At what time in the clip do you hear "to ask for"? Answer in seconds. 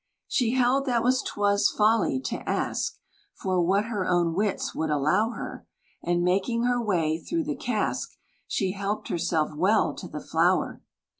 2.21-3.61